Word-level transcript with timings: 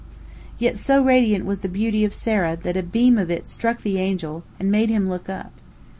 Yet, 0.57 0.79
so 0.79 1.03
radiant 1.03 1.45
was 1.45 1.59
the 1.59 1.69
beauty 1.69 2.03
of 2.03 2.15
Sarah 2.15 2.57
that 2.63 2.75
a 2.75 2.81
beam 2.81 3.19
of 3.19 3.29
it 3.29 3.51
struck 3.51 3.83
the 3.83 3.99
angel, 3.99 4.43
and 4.59 4.71
made 4.71 4.89
him 4.89 5.07
look 5.11 5.29
up. 5.29 5.51